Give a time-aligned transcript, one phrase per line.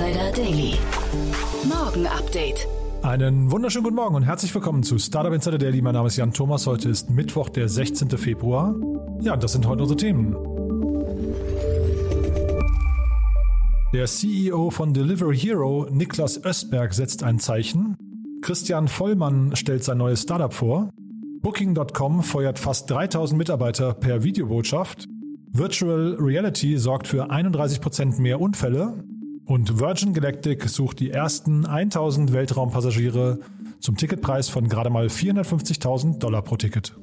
[0.00, 0.78] Insider Daily.
[1.68, 2.66] Morgen Update.
[3.02, 5.82] Einen wunderschönen guten Morgen und herzlich willkommen zu Startup Insider Daily.
[5.82, 6.66] Mein Name ist Jan Thomas.
[6.66, 8.08] Heute ist Mittwoch, der 16.
[8.16, 8.74] Februar.
[9.20, 10.34] Ja, das sind heute unsere Themen.
[13.92, 17.98] Der CEO von Delivery Hero, Niklas Östberg, setzt ein Zeichen.
[18.40, 20.88] Christian Vollmann stellt sein neues Startup vor.
[21.42, 25.08] Booking.com feuert fast 3000 Mitarbeiter per Videobotschaft.
[25.52, 29.04] Virtual Reality sorgt für 31% mehr Unfälle.
[29.50, 33.40] Und Virgin Galactic sucht die ersten 1000 Weltraumpassagiere
[33.80, 36.94] zum Ticketpreis von gerade mal 450.000 Dollar pro Ticket.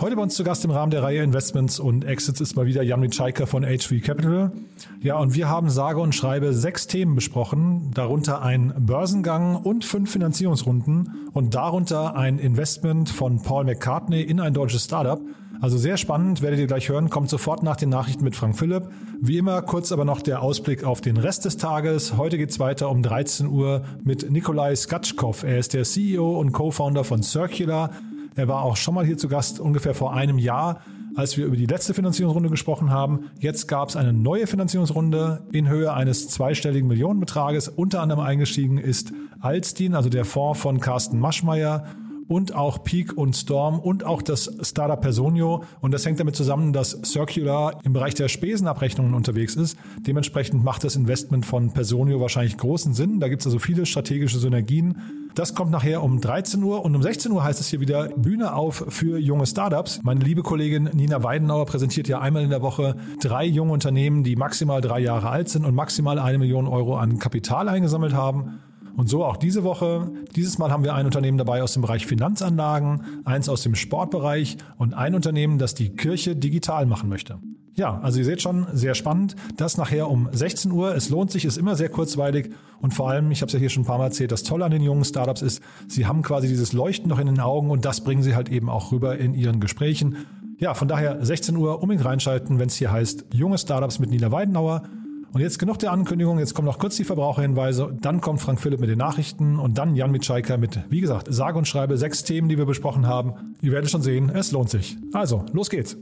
[0.00, 2.84] Heute bei uns zu Gast im Rahmen der Reihe Investments und Exits ist mal wieder
[2.84, 4.52] Jan Mitschaiker von HV Capital.
[5.00, 10.12] Ja, und wir haben sage und schreibe sechs Themen besprochen, darunter ein Börsengang und fünf
[10.12, 15.20] Finanzierungsrunden und darunter ein Investment von Paul McCartney in ein deutsches Startup.
[15.60, 18.88] Also sehr spannend, werdet ihr gleich hören, kommt sofort nach den Nachrichten mit Frank Philipp.
[19.20, 22.16] Wie immer kurz aber noch der Ausblick auf den Rest des Tages.
[22.16, 25.42] Heute geht's weiter um 13 Uhr mit Nikolai Skatschkov.
[25.42, 27.90] Er ist der CEO und Co-Founder von Circular.
[28.36, 30.80] Er war auch schon mal hier zu Gast, ungefähr vor einem Jahr,
[31.14, 33.30] als wir über die letzte Finanzierungsrunde gesprochen haben.
[33.38, 37.68] Jetzt gab es eine neue Finanzierungsrunde in Höhe eines zweistelligen Millionenbetrages.
[37.68, 41.86] Unter anderem eingestiegen ist Alstin, also der Fonds von Carsten Maschmeyer
[42.28, 45.64] und auch Peak und Storm und auch das Startup Personio.
[45.80, 49.76] Und das hängt damit zusammen, dass Circular im Bereich der Spesenabrechnungen unterwegs ist.
[50.06, 53.20] Dementsprechend macht das Investment von Personio wahrscheinlich großen Sinn.
[53.20, 55.30] Da gibt es also viele strategische Synergien.
[55.34, 58.54] Das kommt nachher um 13 Uhr und um 16 Uhr heißt es hier wieder Bühne
[58.54, 60.00] auf für junge Startups.
[60.04, 64.36] Meine liebe Kollegin Nina Weidenauer präsentiert ja einmal in der Woche drei junge Unternehmen, die
[64.36, 68.60] maximal drei Jahre alt sind und maximal eine Million Euro an Kapital eingesammelt haben.
[68.96, 70.12] Und so auch diese Woche.
[70.36, 74.56] Dieses Mal haben wir ein Unternehmen dabei aus dem Bereich Finanzanlagen, eins aus dem Sportbereich
[74.76, 77.38] und ein Unternehmen, das die Kirche digital machen möchte.
[77.76, 79.34] Ja, also ihr seht schon, sehr spannend.
[79.56, 80.94] Das nachher um 16 Uhr.
[80.94, 82.50] Es lohnt sich, ist immer sehr kurzweilig.
[82.80, 84.64] Und vor allem, ich habe es ja hier schon ein paar Mal erzählt, das Tolle
[84.64, 87.84] an den jungen Startups ist, sie haben quasi dieses Leuchten noch in den Augen und
[87.84, 90.18] das bringen sie halt eben auch rüber in ihren Gesprächen.
[90.58, 94.30] Ja, von daher 16 Uhr unbedingt reinschalten, wenn es hier heißt Junge Startups mit Nila
[94.30, 94.84] Weidenauer.
[95.34, 98.78] Und jetzt genug der Ankündigung, jetzt kommen noch kurz die Verbraucherhinweise, dann kommt Frank Philipp
[98.78, 102.48] mit den Nachrichten und dann Jan Mitschaiker mit, wie gesagt, sage und schreibe sechs Themen,
[102.48, 103.56] die wir besprochen haben.
[103.60, 104.96] Ihr werdet schon sehen, es lohnt sich.
[105.12, 105.96] Also, los geht's.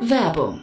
[0.00, 0.62] Werbung.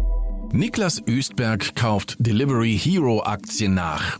[0.53, 4.19] Niklas Östberg kauft Delivery Hero Aktien nach.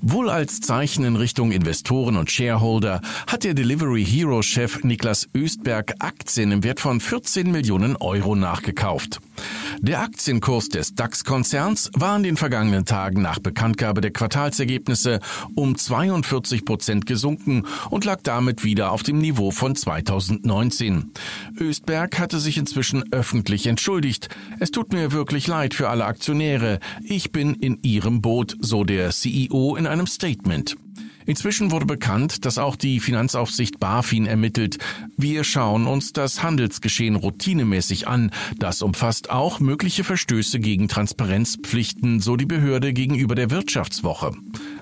[0.00, 5.94] Wohl als Zeichen in Richtung Investoren und Shareholder hat der Delivery Hero Chef Niklas Östberg
[6.00, 9.20] Aktien im Wert von 14 Millionen Euro nachgekauft.
[9.80, 15.20] Der Aktienkurs des DAX-Konzerns war in den vergangenen Tagen nach Bekanntgabe der Quartalsergebnisse
[15.54, 21.12] um 42 Prozent gesunken und lag damit wieder auf dem Niveau von 2019.
[21.58, 24.28] Östberg hatte sich inzwischen öffentlich entschuldigt.
[24.60, 26.78] Es tut mir wirklich leid für alle Aktionäre.
[27.02, 30.76] Ich bin in ihrem Boot, so der CEO in einem Statement.
[31.26, 34.78] Inzwischen wurde bekannt, dass auch die Finanzaufsicht BaFin ermittelt.
[35.16, 38.30] Wir schauen uns das Handelsgeschehen routinemäßig an.
[38.58, 44.32] Das umfasst auch mögliche Verstöße gegen Transparenzpflichten, so die Behörde gegenüber der Wirtschaftswoche.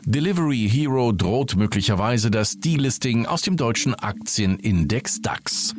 [0.05, 5.75] Delivery Hero droht möglicherweise das Delisting aus dem deutschen Aktienindex DAX.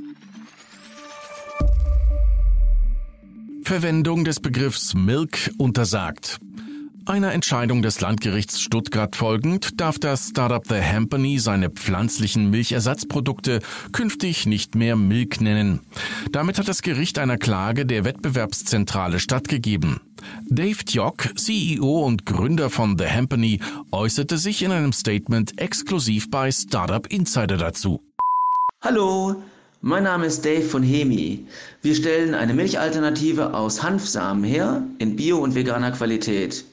[3.63, 6.39] Verwendung des Begriffs Milk untersagt.
[7.11, 13.59] Einer Entscheidung des Landgerichts Stuttgart folgend darf das Startup The Hampany seine pflanzlichen Milchersatzprodukte
[13.91, 15.81] künftig nicht mehr Milk nennen.
[16.31, 19.99] Damit hat das Gericht einer Klage der Wettbewerbszentrale stattgegeben.
[20.47, 23.59] Dave Tjock, CEO und Gründer von The Hampany,
[23.91, 28.01] äußerte sich in einem Statement exklusiv bei Startup Insider dazu.
[28.79, 29.35] Hallo,
[29.81, 31.45] mein Name ist Dave von Hemi.
[31.81, 36.63] Wir stellen eine Milchalternative aus Hanfsamen her in Bio- und veganer Qualität.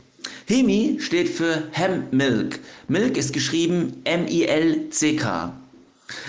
[0.47, 2.61] Hemi steht für Hemp Milk.
[2.89, 5.53] Milk ist geschrieben M-I-L-C-K.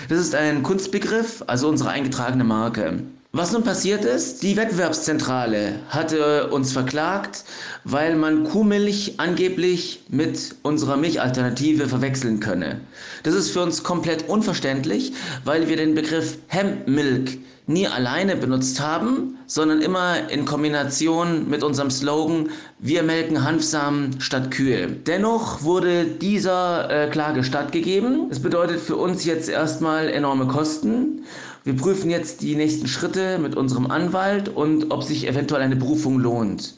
[0.08, 3.02] Das ist ein Kunstbegriff, also unsere eingetragene Marke.
[3.32, 7.44] Was nun passiert ist, die Wettbewerbszentrale hatte uns verklagt,
[7.84, 12.80] weil man Kuhmilch angeblich mit unserer Milchalternative verwechseln könne.
[13.22, 15.12] Das ist für uns komplett unverständlich,
[15.44, 17.38] weil wir den Begriff Hemp Milk
[17.70, 24.50] nie alleine benutzt haben, sondern immer in Kombination mit unserem Slogan Wir melken Hanfsamen statt
[24.50, 24.88] Kühe.
[24.88, 28.28] Dennoch wurde dieser äh, Klage stattgegeben.
[28.28, 31.24] Das bedeutet für uns jetzt erstmal enorme Kosten.
[31.64, 36.18] Wir prüfen jetzt die nächsten Schritte mit unserem Anwalt und ob sich eventuell eine Berufung
[36.18, 36.74] lohnt.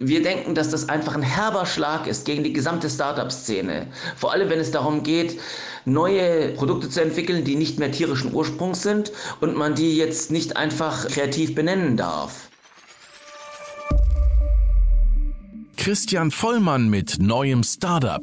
[0.00, 3.86] Wir denken, dass das einfach ein herber Schlag ist gegen die gesamte Startup-Szene.
[4.16, 5.38] Vor allem, wenn es darum geht,
[5.84, 10.56] neue Produkte zu entwickeln, die nicht mehr tierischen Ursprungs sind und man die jetzt nicht
[10.56, 12.48] einfach kreativ benennen darf.
[15.76, 18.22] Christian Vollmann mit neuem Startup.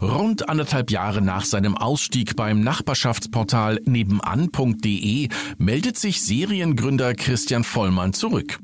[0.00, 5.28] Rund anderthalb Jahre nach seinem Ausstieg beim Nachbarschaftsportal nebenan.de
[5.58, 8.58] meldet sich Seriengründer Christian Vollmann zurück.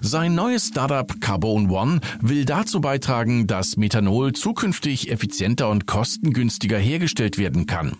[0.00, 7.38] Sein neues Startup Carbon One will dazu beitragen, dass Methanol zukünftig effizienter und kostengünstiger hergestellt
[7.38, 7.96] werden kann.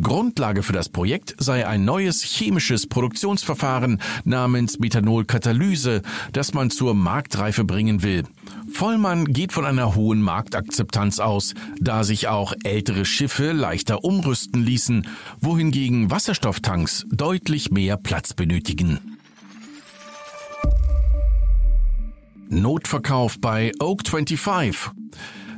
[0.00, 6.02] Grundlage für das Projekt sei ein neues chemisches Produktionsverfahren namens Methanolkatalyse,
[6.32, 8.24] das man zur Marktreife bringen will.
[8.72, 15.06] Vollmann geht von einer hohen Marktakzeptanz aus, da sich auch ältere Schiffe leichter umrüsten ließen,
[15.40, 19.19] wohingegen Wasserstofftanks deutlich mehr Platz benötigen.
[22.50, 24.90] Notverkauf bei Oak 25.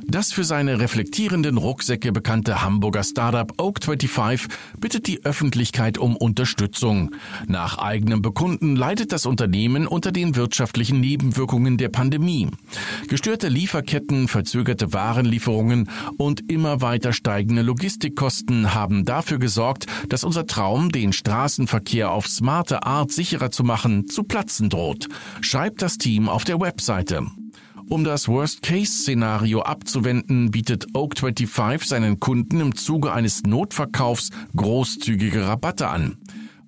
[0.05, 7.15] Das für seine reflektierenden Rucksäcke bekannte Hamburger Startup Oak25 bittet die Öffentlichkeit um Unterstützung.
[7.47, 12.49] Nach eigenem Bekunden leidet das Unternehmen unter den wirtschaftlichen Nebenwirkungen der Pandemie.
[13.07, 20.91] Gestörte Lieferketten, verzögerte Warenlieferungen und immer weiter steigende Logistikkosten haben dafür gesorgt, dass unser Traum,
[20.91, 25.07] den Straßenverkehr auf smarte Art sicherer zu machen, zu platzen droht,
[25.41, 27.27] schreibt das Team auf der Webseite.
[27.93, 36.17] Um das Worst-Case-Szenario abzuwenden, bietet Oak25 seinen Kunden im Zuge eines Notverkaufs großzügige Rabatte an.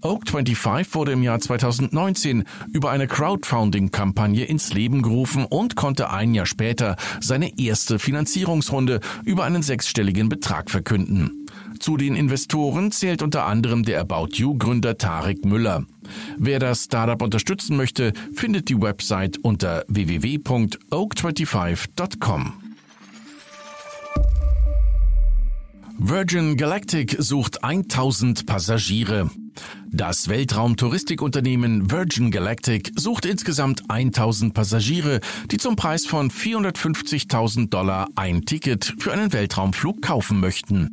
[0.04, 6.46] Oak25 wurde im Jahr 2019 über eine Crowdfunding-Kampagne ins Leben gerufen und konnte ein Jahr
[6.46, 11.45] später seine erste Finanzierungsrunde über einen sechsstelligen Betrag verkünden.
[11.86, 15.86] Zu den Investoren zählt unter anderem der About You Gründer Tarek Müller.
[16.36, 22.54] Wer das Startup unterstützen möchte, findet die Website unter www.oak25.com.
[26.00, 29.30] Virgin Galactic sucht 1000 Passagiere.
[29.92, 35.20] Das Weltraumtouristikunternehmen Virgin Galactic sucht insgesamt 1000 Passagiere,
[35.52, 40.90] die zum Preis von 450.000 Dollar ein Ticket für einen Weltraumflug kaufen möchten.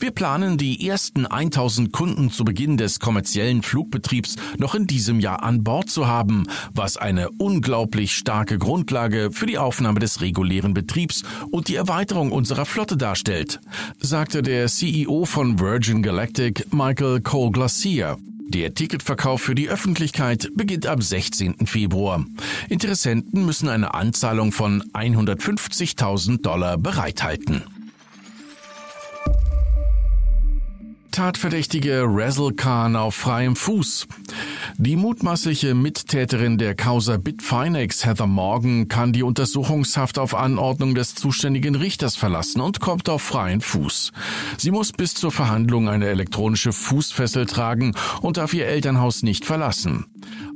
[0.00, 5.42] Wir planen, die ersten 1000 Kunden zu Beginn des kommerziellen Flugbetriebs noch in diesem Jahr
[5.42, 11.22] an Bord zu haben, was eine unglaublich starke Grundlage für die Aufnahme des regulären Betriebs
[11.50, 13.60] und die Erweiterung unserer Flotte darstellt,
[13.98, 18.16] sagte der CEO von Virgin Galactic Michael Cole Glacier.
[18.48, 21.66] Der Ticketverkauf für die Öffentlichkeit beginnt am 16.
[21.66, 22.24] Februar.
[22.70, 27.64] Interessenten müssen eine Anzahlung von 150.000 Dollar bereithalten.
[31.10, 34.06] Tatverdächtige Razzle Khan auf freiem Fuß.
[34.78, 41.74] Die mutmaßliche Mittäterin der Causa Bitfinex, Heather Morgan, kann die Untersuchungshaft auf Anordnung des zuständigen
[41.74, 44.12] Richters verlassen und kommt auf freien Fuß.
[44.56, 50.06] Sie muss bis zur Verhandlung eine elektronische Fußfessel tragen und darf ihr Elternhaus nicht verlassen.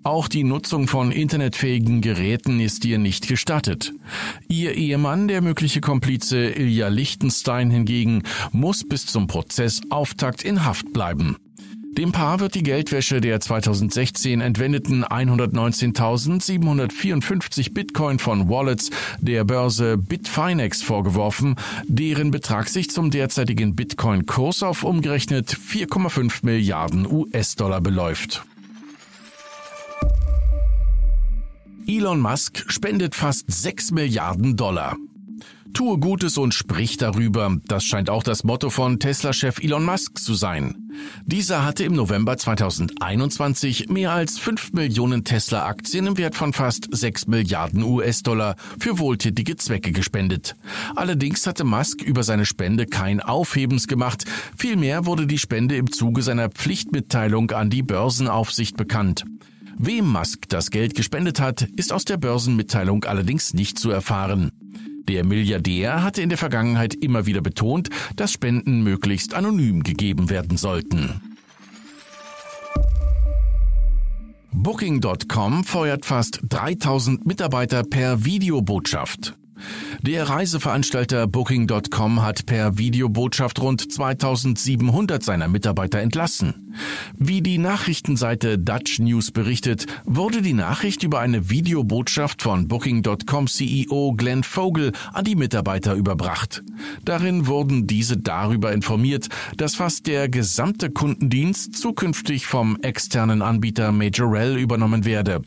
[0.05, 3.95] Auch die Nutzung von internetfähigen Geräten ist ihr nicht gestattet.
[4.49, 11.39] Ihr Ehemann, der mögliche Komplize Ilja Lichtenstein hingegen, muss bis zum Prozessauftakt in Haft bleiben.
[11.97, 20.83] Dem Paar wird die Geldwäsche der 2016 entwendeten 119.754 Bitcoin von Wallets der Börse Bitfinex
[20.83, 21.55] vorgeworfen,
[21.87, 28.45] deren Betrag sich zum derzeitigen Bitcoin-Kurs auf umgerechnet 4,5 Milliarden US-Dollar beläuft.
[31.87, 34.97] Elon Musk spendet fast 6 Milliarden Dollar.
[35.75, 37.59] Tue Gutes und sprich darüber.
[37.67, 40.91] Das scheint auch das Motto von Tesla-Chef Elon Musk zu sein.
[41.27, 47.27] Dieser hatte im November 2021 mehr als 5 Millionen Tesla-Aktien im Wert von fast 6
[47.27, 50.57] Milliarden US-Dollar für wohltätige Zwecke gespendet.
[50.97, 54.25] Allerdings hatte Musk über seine Spende kein Aufhebens gemacht.
[54.57, 59.25] Vielmehr wurde die Spende im Zuge seiner Pflichtmitteilung an die Börsenaufsicht bekannt.
[59.79, 64.53] Wem Musk das Geld gespendet hat, ist aus der Börsenmitteilung allerdings nicht zu erfahren.
[65.09, 70.57] Der Milliardär hatte in der Vergangenheit immer wieder betont, dass Spenden möglichst anonym gegeben werden
[70.57, 71.21] sollten.
[74.53, 79.35] Booking.com feuert fast 3000 Mitarbeiter per Videobotschaft.
[80.01, 86.64] Der Reiseveranstalter Booking.com hat per Videobotschaft rund 2700 seiner Mitarbeiter entlassen.
[87.19, 94.15] Wie die Nachrichtenseite Dutch News berichtet, wurde die Nachricht über eine Videobotschaft von Booking.com CEO
[94.17, 96.63] Glenn Vogel an die Mitarbeiter überbracht.
[97.05, 104.57] Darin wurden diese darüber informiert, dass fast der gesamte Kundendienst zukünftig vom externen Anbieter Majorel
[104.57, 105.43] übernommen werde.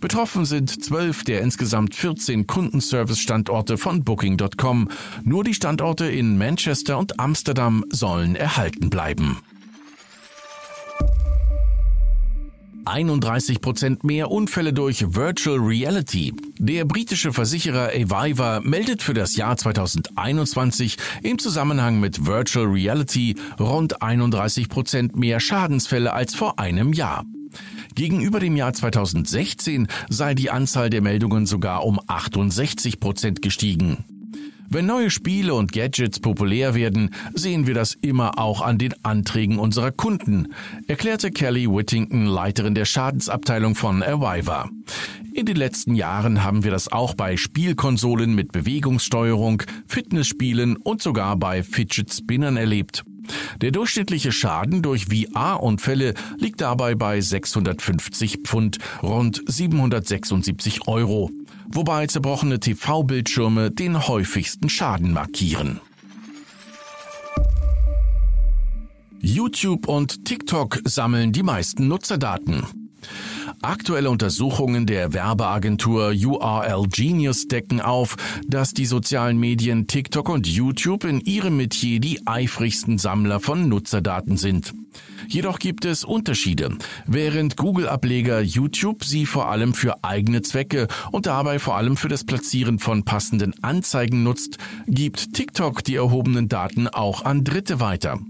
[0.00, 4.88] Betroffen sind zwölf der insgesamt 14 Kundenservice-Standorte von Booking.com.
[5.24, 9.38] Nur die Standorte in Manchester und Amsterdam sollen erhalten bleiben.
[12.86, 16.32] 31 Prozent mehr Unfälle durch Virtual Reality.
[16.58, 24.02] Der britische Versicherer Aviva meldet für das Jahr 2021 im Zusammenhang mit Virtual Reality rund
[24.02, 27.24] 31 Prozent mehr Schadensfälle als vor einem Jahr.
[27.94, 34.04] Gegenüber dem Jahr 2016 sei die Anzahl der Meldungen sogar um 68 Prozent gestiegen.
[34.74, 39.60] Wenn neue Spiele und Gadgets populär werden, sehen wir das immer auch an den Anträgen
[39.60, 40.48] unserer Kunden,
[40.88, 44.68] erklärte Kelly Whittington, Leiterin der Schadensabteilung von Aviva.
[45.32, 51.36] In den letzten Jahren haben wir das auch bei Spielkonsolen mit Bewegungssteuerung, Fitnessspielen und sogar
[51.36, 53.04] bei Fidget Spinnern erlebt.
[53.60, 61.30] Der durchschnittliche Schaden durch VR-Unfälle liegt dabei bei 650 Pfund, rund 776 Euro
[61.74, 65.80] wobei zerbrochene TV-Bildschirme den häufigsten Schaden markieren.
[69.20, 72.83] YouTube und TikTok sammeln die meisten Nutzerdaten.
[73.62, 81.04] Aktuelle Untersuchungen der Werbeagentur URL Genius decken auf, dass die sozialen Medien TikTok und YouTube
[81.04, 84.74] in ihrem Metier die eifrigsten Sammler von Nutzerdaten sind.
[85.28, 86.76] Jedoch gibt es Unterschiede.
[87.06, 92.24] Während Google-Ableger YouTube sie vor allem für eigene Zwecke und dabei vor allem für das
[92.24, 98.20] Platzieren von passenden Anzeigen nutzt, gibt TikTok die erhobenen Daten auch an Dritte weiter.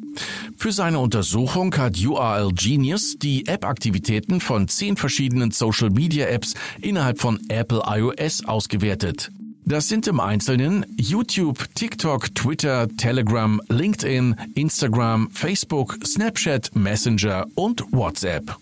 [0.56, 7.82] Für seine Untersuchung hat URL Genius die App-Aktivitäten von zehn verschiedenen Social-Media-Apps innerhalb von Apple
[7.86, 9.30] iOS ausgewertet.
[9.66, 18.58] Das sind im Einzelnen YouTube, TikTok, Twitter, Telegram, LinkedIn, Instagram, Facebook, Snapchat, Messenger und WhatsApp.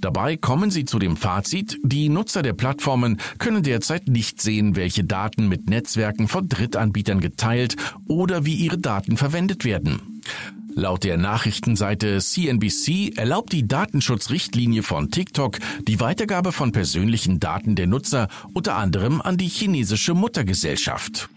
[0.00, 5.04] Dabei kommen sie zu dem Fazit, die Nutzer der Plattformen können derzeit nicht sehen, welche
[5.04, 7.76] Daten mit Netzwerken von Drittanbietern geteilt
[8.08, 10.22] oder wie ihre Daten verwendet werden.
[10.76, 17.86] Laut der Nachrichtenseite CNBC erlaubt die Datenschutzrichtlinie von TikTok die Weitergabe von persönlichen Daten der
[17.86, 21.28] Nutzer unter anderem an die chinesische Muttergesellschaft.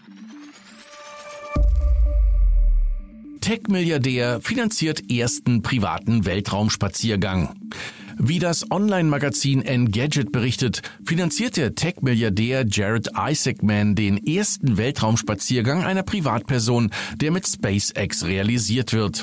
[3.40, 7.54] Tech-Milliardär finanziert ersten privaten Weltraumspaziergang.
[8.20, 16.90] Wie das Online-Magazin Engadget berichtet, finanziert der Tech-Milliardär Jared Isaacman den ersten Weltraumspaziergang einer Privatperson,
[17.16, 19.22] der mit SpaceX realisiert wird.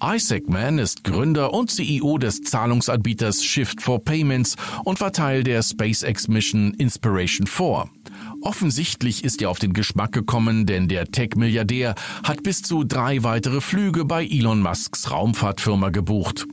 [0.00, 6.74] Isaacman ist Gründer und CEO des Zahlungsanbieters Shift for Payments und war Teil der SpaceX-Mission
[6.74, 7.90] Inspiration 4.
[8.42, 13.60] Offensichtlich ist er auf den Geschmack gekommen, denn der Tech-Milliardär hat bis zu drei weitere
[13.60, 16.46] Flüge bei Elon Musks Raumfahrtfirma gebucht.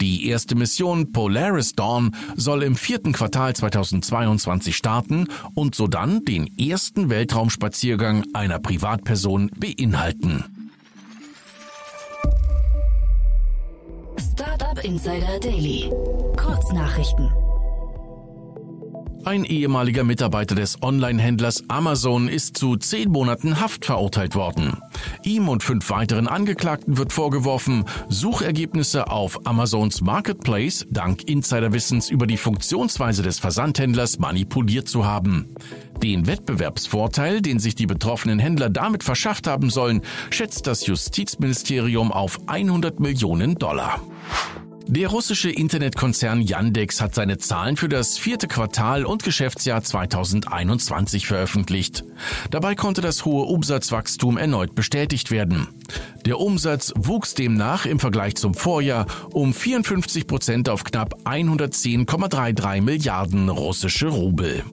[0.00, 7.10] Die erste Mission Polaris Dawn soll im vierten Quartal 2022 starten und sodann den ersten
[7.10, 10.44] Weltraumspaziergang einer Privatperson beinhalten.
[14.32, 15.90] Startup Insider Daily.
[16.36, 17.28] Kurznachrichten.
[19.28, 24.78] Ein ehemaliger Mitarbeiter des Online-Händlers Amazon ist zu zehn Monaten Haft verurteilt worden.
[25.22, 32.38] Ihm und fünf weiteren Angeklagten wird vorgeworfen, Suchergebnisse auf Amazons Marketplace dank Insiderwissens über die
[32.38, 35.54] Funktionsweise des Versandhändlers manipuliert zu haben.
[36.02, 42.40] Den Wettbewerbsvorteil, den sich die betroffenen Händler damit verschafft haben sollen, schätzt das Justizministerium auf
[42.46, 44.00] 100 Millionen Dollar.
[44.90, 52.04] Der russische Internetkonzern Yandex hat seine Zahlen für das vierte Quartal und Geschäftsjahr 2021 veröffentlicht.
[52.50, 55.68] Dabei konnte das hohe Umsatzwachstum erneut bestätigt werden.
[56.24, 63.50] Der Umsatz wuchs demnach im Vergleich zum Vorjahr um 54 Prozent auf knapp 110,33 Milliarden
[63.50, 64.64] russische Rubel.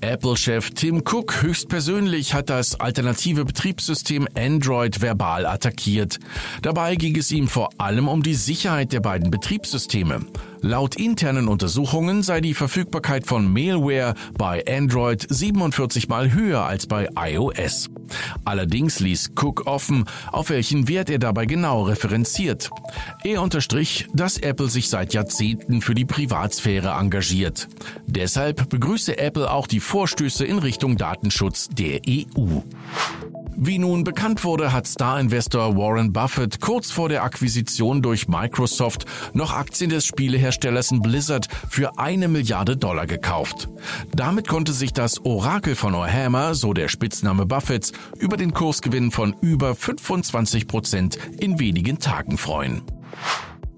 [0.00, 6.18] Apple-Chef Tim Cook höchstpersönlich hat das alternative Betriebssystem Android verbal attackiert.
[6.62, 10.20] Dabei ging es ihm vor allem um die Sicherheit der beiden Betriebssysteme.
[10.60, 17.08] Laut internen Untersuchungen sei die Verfügbarkeit von Mailware bei Android 47 mal höher als bei
[17.16, 17.88] iOS.
[18.44, 22.70] Allerdings ließ Cook offen, auf welchen Wert er dabei genau referenziert.
[23.22, 27.68] Er unterstrich, dass Apple sich seit Jahrzehnten für die Privatsphäre engagiert.
[28.06, 32.60] Deshalb begrüße Apple auch die Vorstöße in Richtung Datenschutz der EU.
[33.60, 39.52] Wie nun bekannt wurde, hat Star-Investor Warren Buffett kurz vor der Akquisition durch Microsoft noch
[39.52, 43.68] Aktien des Spieleherstellers Blizzard für eine Milliarde Dollar gekauft.
[44.14, 49.34] Damit konnte sich das Orakel von O'Hammer, so der Spitzname Buffetts, über den Kursgewinn von
[49.40, 52.82] über 25 Prozent in wenigen Tagen freuen.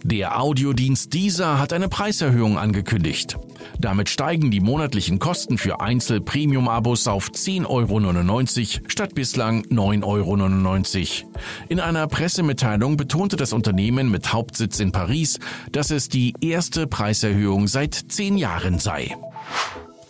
[0.02, 3.36] Der Audiodienst Deezer hat eine Preiserhöhung angekündigt.
[3.78, 11.32] Damit steigen die monatlichen Kosten für Einzel-Premium-Abos auf 10,99 Euro statt bislang 9,99 Euro.
[11.68, 15.38] In einer Pressemitteilung betonte das Unternehmen mit Hauptsitz in Paris,
[15.70, 19.14] dass es die erste Preiserhöhung seit zehn Jahren sei.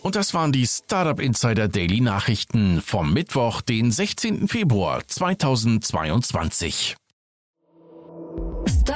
[0.01, 4.47] Und das waren die Startup Insider Daily Nachrichten vom Mittwoch, den 16.
[4.47, 6.95] Februar 2022.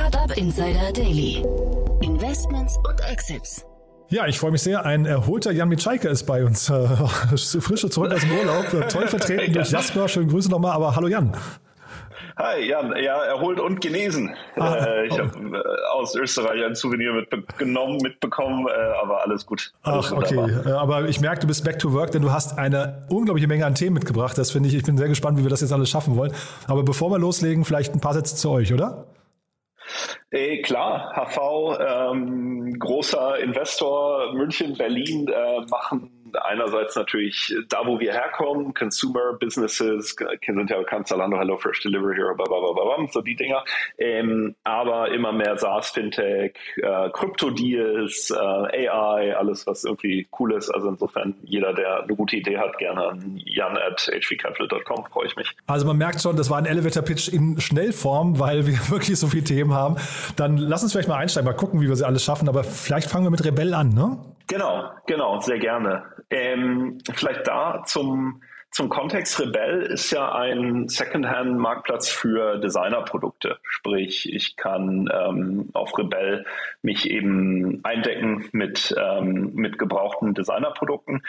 [0.08, 1.44] Startup Insider Daily.
[2.02, 3.66] Investments und Exits.
[4.10, 4.86] Ja, ich freue mich sehr.
[4.86, 6.70] Ein erholter Jan Mitschaiker ist bei uns.
[6.70, 6.88] Äh,
[7.60, 8.90] frische zurück aus dem Urlaub.
[8.90, 10.08] Toll vertreten durch Jasper.
[10.08, 10.74] Schönen Grüße nochmal.
[10.74, 11.36] Aber hallo Jan.
[12.38, 12.94] Hi, Jan.
[13.02, 14.36] Ja, erholt und genesen.
[14.58, 15.20] Ah, äh, ich oh.
[15.20, 19.74] habe äh, aus Österreich ein Souvenir mitgenommen, mitbekommen, äh, aber alles gut.
[19.82, 20.36] Alles Ach, okay.
[20.68, 23.66] Äh, aber ich merke, du bist back to work, denn du hast eine unglaubliche Menge
[23.66, 24.38] an Themen mitgebracht.
[24.38, 26.32] Das finde ich, ich bin sehr gespannt, wie wir das jetzt alles schaffen wollen.
[26.68, 29.08] Aber bevor wir loslegen, vielleicht ein paar Sätze zu euch, oder?
[30.32, 38.14] Äh, klar, HV, ähm, großer Investor, München, Berlin äh, machen einerseits natürlich da, wo wir
[38.14, 40.16] herkommen, Consumer Businesses,
[40.66, 42.16] sind ja bekannt, Zalando, Hello Fresh Delivery
[43.12, 43.64] so die Dinger,
[43.98, 50.70] ähm, aber immer mehr SaaS, Fintech, äh, Crypto-Deals, äh, AI, alles, was irgendwie cool ist.
[50.70, 55.36] Also insofern, jeder, der eine gute Idee hat, gerne an jan at hvcapital.com, freue ich
[55.36, 55.52] mich.
[55.68, 59.44] Also man merkt schon, das war ein Elevator-Pitch in Schnellform, weil wir wirklich so viele
[59.44, 59.98] Themen haben.
[60.36, 63.10] Dann lass uns vielleicht mal einsteigen, mal gucken, wie wir sie alles schaffen, aber vielleicht
[63.10, 64.18] fangen wir mit Rebell an, ne?
[64.48, 66.04] Genau, genau, sehr gerne.
[66.30, 69.40] Ähm, vielleicht da zum, zum Kontext.
[69.40, 73.58] Rebell ist ja ein Secondhand-Marktplatz für Designerprodukte.
[73.64, 76.46] Sprich, ich kann ähm, auf Rebell
[76.82, 81.24] mich eben eindecken mit, ähm, mit gebrauchten Designerprodukten,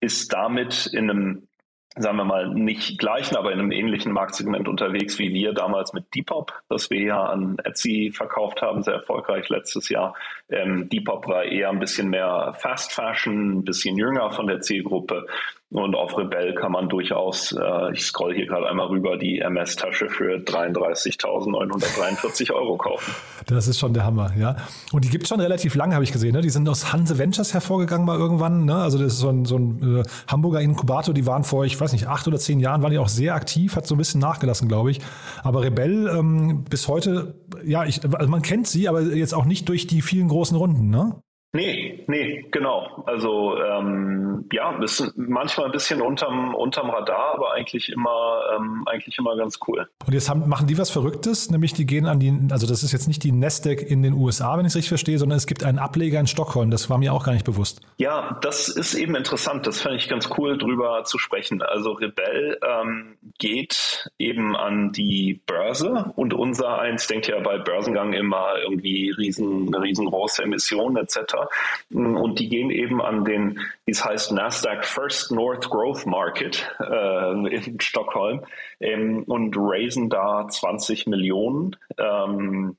[0.00, 1.48] ist damit in einem
[1.96, 6.12] sagen wir mal, nicht gleichen, aber in einem ähnlichen Marktsegment unterwegs wie wir damals mit
[6.14, 10.14] Depop, das wir ja an Etsy verkauft haben, sehr erfolgreich letztes Jahr.
[10.48, 15.26] Ähm, Depop war eher ein bisschen mehr Fast Fashion, ein bisschen jünger von der Zielgruppe.
[15.74, 20.08] Und auf Rebell kann man durchaus, äh, ich scroll hier gerade einmal rüber, die MS-Tasche
[20.08, 23.12] für 33.943 Euro kaufen.
[23.48, 24.54] Das ist schon der Hammer, ja.
[24.92, 26.32] Und die gibt es schon relativ lange, habe ich gesehen.
[26.32, 26.42] Ne?
[26.42, 28.66] Die sind aus Hanse Ventures hervorgegangen mal irgendwann.
[28.66, 28.76] Ne?
[28.76, 31.92] Also das ist so ein, so ein äh, Hamburger Inkubator, die waren vor, ich weiß
[31.92, 34.68] nicht, acht oder zehn Jahren, waren die auch sehr aktiv, hat so ein bisschen nachgelassen,
[34.68, 35.00] glaube ich.
[35.42, 37.34] Aber Rebell ähm, bis heute,
[37.64, 40.90] ja, ich, also man kennt sie, aber jetzt auch nicht durch die vielen großen Runden,
[40.90, 41.16] ne?
[41.54, 43.04] Nee, nee, genau.
[43.06, 49.16] Also ähm, ja, ist manchmal ein bisschen unterm, unterm Radar, aber eigentlich immer, ähm, eigentlich
[49.18, 49.86] immer ganz cool.
[50.04, 52.90] Und jetzt haben, machen die was Verrücktes, nämlich die gehen an die, also das ist
[52.90, 55.62] jetzt nicht die Nasdaq in den USA, wenn ich es richtig verstehe, sondern es gibt
[55.62, 56.72] einen Ableger in Stockholm.
[56.72, 57.80] Das war mir auch gar nicht bewusst.
[57.98, 59.64] Ja, das ist eben interessant.
[59.68, 61.62] Das fand ich ganz cool, drüber zu sprechen.
[61.62, 68.12] Also Rebell ähm, geht eben an die Börse und unser eins denkt ja bei Börsengang
[68.12, 71.43] immer irgendwie riesen, riesengroße Emissionen etc.
[71.92, 77.56] Und die gehen eben an den, wie es heißt, Nasdaq First North Growth Market äh,
[77.56, 78.44] in Stockholm
[78.80, 81.76] ähm, und raisen da 20 Millionen.
[81.98, 82.76] Ähm,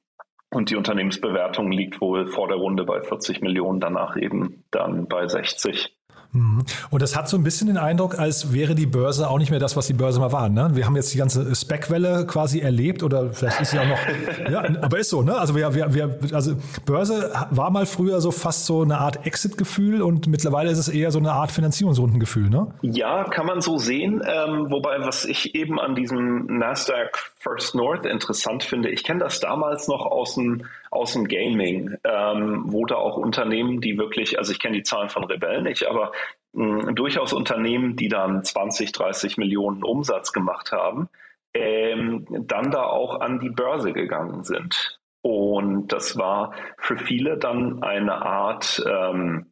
[0.52, 5.28] und die Unternehmensbewertung liegt wohl vor der Runde bei 40 Millionen, danach eben dann bei
[5.28, 5.94] 60.
[6.36, 6.64] Mhm.
[6.90, 9.60] Und das hat so ein bisschen den Eindruck, als wäre die Börse auch nicht mehr
[9.60, 10.50] das, was die Börse mal war.
[10.50, 10.72] Ne?
[10.74, 14.00] Wir haben jetzt die ganze Spec-Welle quasi erlebt oder vielleicht ist sie auch noch,
[14.52, 15.38] ja, aber ist so, ne?
[15.38, 20.02] Also wir, wir, wir, also Börse war mal früher so fast so eine Art Exit-Gefühl
[20.02, 22.68] und mittlerweile ist es eher so eine Art Finanzierungsrundengefühl, ne?
[22.82, 24.22] Ja, kann man so sehen.
[24.26, 29.40] Ähm, wobei, was ich eben an diesem Nasdaq First North interessant finde, ich kenne das
[29.40, 30.64] damals noch aus dem
[30.96, 35.10] aus dem Gaming, ähm, wo da auch Unternehmen, die wirklich, also ich kenne die Zahlen
[35.10, 36.12] von Rebell nicht, aber
[36.54, 41.10] mh, durchaus Unternehmen, die dann 20, 30 Millionen Umsatz gemacht haben,
[41.54, 45.00] ähm, dann da auch an die Börse gegangen sind.
[45.22, 49.48] Und das war für viele dann eine Art, ähm,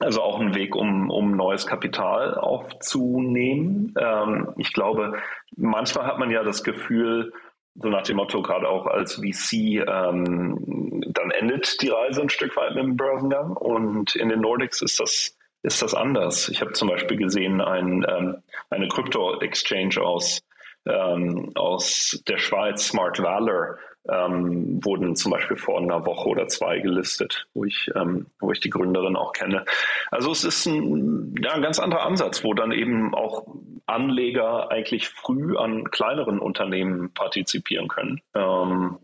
[0.00, 3.94] also auch ein Weg, um, um neues Kapital aufzunehmen.
[3.96, 5.18] Ähm, ich glaube,
[5.56, 7.32] manchmal hat man ja das Gefühl,
[7.74, 12.56] so nach dem Motto, gerade auch als VC, ähm, dann endet die Reise ein Stück
[12.56, 13.56] weit mit dem Börsengang.
[13.56, 16.48] Und in den Nordics ist das, ist das anders.
[16.48, 18.36] Ich habe zum Beispiel gesehen, ein, ähm,
[18.70, 20.42] eine Crypto-Exchange aus,
[20.86, 26.80] ähm, aus der Schweiz, Smart Valor, ähm, wurden zum Beispiel vor einer Woche oder zwei
[26.80, 29.64] gelistet, wo ich, ähm, wo ich die Gründerin auch kenne.
[30.10, 33.46] Also es ist ein, ja, ein ganz anderer Ansatz, wo dann eben auch
[33.86, 38.20] Anleger eigentlich früh an kleineren Unternehmen partizipieren können.
[38.34, 38.98] Ähm,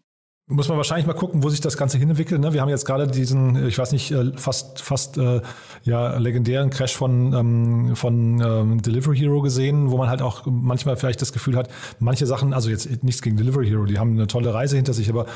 [0.51, 2.41] muss man wahrscheinlich mal gucken, wo sich das Ganze hinentwickelt.
[2.41, 2.55] Ne?
[2.55, 5.43] Wir haben jetzt gerade diesen, ich weiß nicht, äh, fast fast äh,
[5.85, 10.97] ja legendären Crash von ähm, von ähm, Delivery Hero gesehen, wo man halt auch manchmal
[10.97, 14.27] vielleicht das Gefühl hat, manche Sachen, also jetzt nichts gegen Delivery Hero, die haben eine
[14.27, 15.27] tolle Reise hinter sich, aber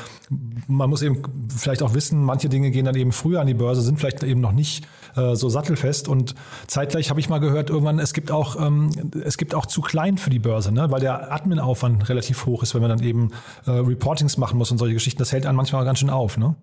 [0.67, 1.21] man muss eben
[1.55, 4.41] vielleicht auch wissen, manche Dinge gehen dann eben früher an die Börse, sind vielleicht eben
[4.41, 6.07] noch nicht äh, so sattelfest.
[6.07, 6.33] Und
[6.65, 8.89] zeitgleich habe ich mal gehört, irgendwann es gibt auch ähm,
[9.23, 10.89] es gibt auch zu klein für die Börse, ne?
[10.89, 13.29] weil der Admin-Aufwand relativ hoch ist, wenn man dann eben
[13.67, 16.55] Reportings machen muss und solche Geschichten, das hält einen manchmal ganz schön auf, ne?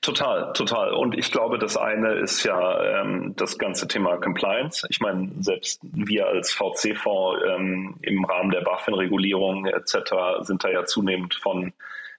[0.00, 0.94] Total, total.
[0.94, 4.86] Und ich glaube, das eine ist ja ähm, das ganze Thema Compliance.
[4.88, 10.40] Ich meine, selbst wir als VC-Fonds ähm, im Rahmen der BaFin-Regulierung etc.
[10.40, 11.74] sind da ja zunehmend von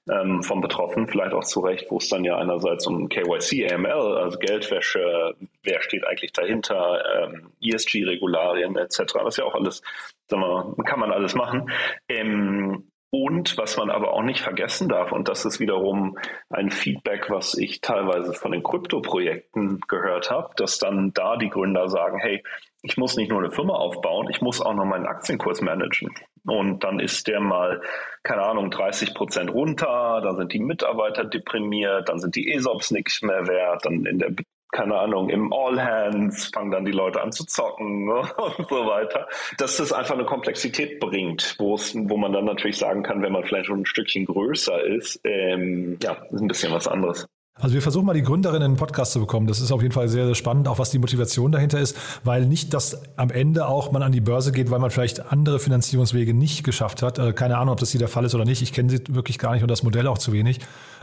[0.09, 4.17] ähm, von Betroffen, vielleicht auch zu Recht, wo es dann ja einerseits um KYC, AML,
[4.17, 8.99] also Geldwäsche, wer steht eigentlich dahinter, ähm, ESG-Regularien etc.
[9.15, 9.81] Das ist ja auch alles,
[10.27, 11.71] sagen wir, kann man alles machen.
[12.07, 16.17] Ähm, und was man aber auch nicht vergessen darf, und das ist wiederum
[16.49, 21.87] ein Feedback, was ich teilweise von den Krypto-Projekten gehört habe, dass dann da die Gründer
[21.87, 22.43] sagen, hey,
[22.81, 26.13] ich muss nicht nur eine Firma aufbauen, ich muss auch noch meinen Aktienkurs managen.
[26.45, 27.81] Und dann ist der mal,
[28.23, 33.21] keine Ahnung, 30 Prozent runter, dann sind die Mitarbeiter deprimiert, dann sind die ESOPs nichts
[33.21, 34.31] mehr wert, dann in der
[34.71, 38.21] keine Ahnung, im All Hands fangen dann die Leute an zu zocken ne?
[38.57, 39.27] und so weiter.
[39.57, 43.31] Dass das einfach eine Komplexität bringt, wo es, wo man dann natürlich sagen kann, wenn
[43.31, 47.27] man vielleicht schon ein Stückchen größer ist, ähm, ja, ist ein bisschen was anderes.
[47.59, 49.47] Also wir versuchen mal die Gründerin in den Podcast zu bekommen.
[49.47, 52.45] Das ist auf jeden Fall sehr, sehr spannend, auch was die Motivation dahinter ist, weil
[52.45, 56.33] nicht, dass am Ende auch man an die Börse geht, weil man vielleicht andere Finanzierungswege
[56.33, 57.19] nicht geschafft hat.
[57.19, 58.61] Äh, keine Ahnung, ob das hier der Fall ist oder nicht.
[58.61, 60.59] Ich kenne sie wirklich gar nicht und das Modell auch zu wenig.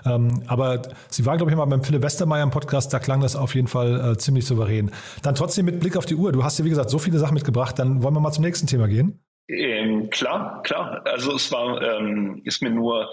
[0.07, 3.37] Ähm, aber sie war, glaube ich, mal beim Philipp Westermeier im Podcast, da klang das
[3.37, 4.91] auf jeden Fall äh, ziemlich souverän.
[5.23, 6.33] Dann trotzdem mit Blick auf die Uhr.
[6.33, 7.79] Du hast ja, wie gesagt, so viele Sachen mitgebracht.
[7.79, 9.21] Dann wollen wir mal zum nächsten Thema gehen.
[9.49, 11.03] Ähm, klar, klar.
[11.05, 13.11] Also es war, ähm, ist mir nur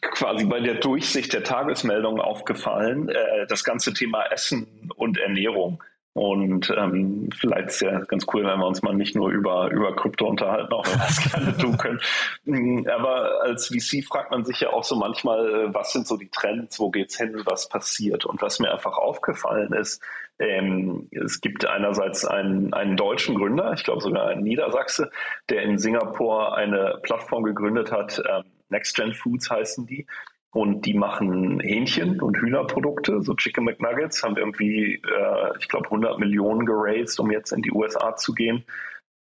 [0.00, 5.82] quasi bei der Durchsicht der Tagesmeldungen aufgefallen, äh, das ganze Thema Essen und Ernährung.
[6.16, 9.94] Und ähm, vielleicht ist ja ganz cool, wenn wir uns mal nicht nur über, über
[9.94, 12.00] Krypto unterhalten, auch wenn wir das gerne tun können.
[12.46, 16.16] Mm, aber als VC fragt man sich ja auch so manchmal, äh, was sind so
[16.16, 18.24] die Trends, wo geht's hin, was passiert?
[18.24, 20.02] Und was mir einfach aufgefallen ist,
[20.38, 25.10] ähm, es gibt einerseits einen, einen deutschen Gründer, ich glaube sogar einen Niedersachse,
[25.50, 30.06] der in Singapur eine Plattform gegründet hat, ähm, Next Gen Foods heißen die.
[30.50, 36.18] Und die machen Hähnchen und Hühnerprodukte, so Chicken McNuggets, haben irgendwie, äh, ich glaube, 100
[36.18, 38.64] Millionen geraced, um jetzt in die USA zu gehen.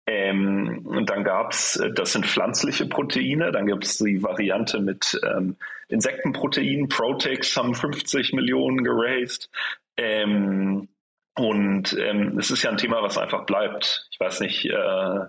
[0.09, 5.20] Ähm, und dann gab's, äh, das sind pflanzliche Proteine, dann gibt es die Variante mit
[5.25, 5.57] ähm,
[5.88, 9.51] Insektenproteinen, Protex haben 50 Millionen geraced.
[9.96, 10.88] Ähm,
[11.37, 14.09] und ähm, es ist ja ein Thema, was einfach bleibt.
[14.12, 15.20] Ich weiß nicht, äh,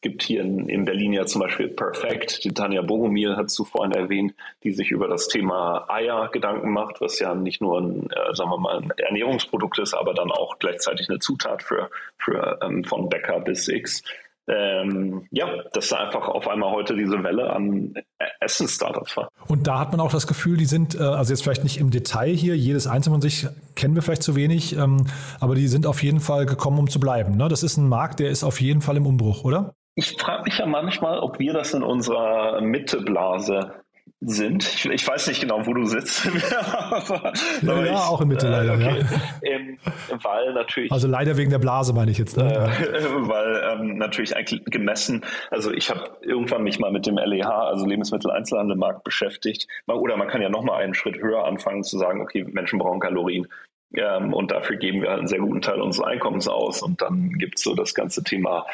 [0.00, 3.66] es gibt hier in, in Berlin ja zum Beispiel Perfect, die Tanja Bogomil hat zu
[3.66, 4.32] vorhin erwähnt,
[4.64, 8.48] die sich über das Thema Eier Gedanken macht, was ja nicht nur ein, äh, sagen
[8.48, 13.10] wir mal, ein Ernährungsprodukt ist, aber dann auch gleichzeitig eine Zutat für, für ähm, von
[13.10, 14.02] Bäcker bis X.
[14.48, 17.92] Ähm, ja, dass da einfach auf einmal heute diese Welle an
[18.40, 19.28] Essen-Startups war.
[19.48, 21.90] Und da hat man auch das Gefühl, die sind, äh, also jetzt vielleicht nicht im
[21.90, 25.06] Detail hier, jedes einzelne von sich kennen wir vielleicht zu wenig, ähm,
[25.40, 27.36] aber die sind auf jeden Fall gekommen, um zu bleiben.
[27.36, 27.48] Ne?
[27.48, 29.74] Das ist ein Markt, der ist auf jeden Fall im Umbruch, oder?
[30.00, 33.74] Ich frage mich ja manchmal, ob wir das in unserer Mitteblase
[34.22, 34.64] sind.
[34.64, 36.26] Ich, ich, weiß nicht genau, wo du sitzt.
[36.72, 37.32] aber,
[37.62, 38.76] ja, aber ja ich, auch in Mitte leider.
[38.76, 39.04] Okay.
[39.42, 39.50] Ja.
[39.50, 39.76] Ähm,
[40.22, 40.90] weil natürlich.
[40.90, 42.38] Also leider wegen der Blase meine ich jetzt.
[42.38, 42.50] Ne?
[42.50, 45.22] Äh, weil ähm, natürlich eigentlich gemessen.
[45.50, 49.68] Also ich habe irgendwann mich mal mit dem LEH, also Lebensmitteleinzelhandelmarkt, beschäftigt.
[49.86, 53.00] Oder man kann ja noch mal einen Schritt höher anfangen zu sagen, okay, Menschen brauchen
[53.00, 53.48] Kalorien.
[53.94, 56.80] Ähm, und dafür geben wir halt einen sehr guten Teil unseres Einkommens aus.
[56.80, 58.64] Und dann gibt es so das ganze Thema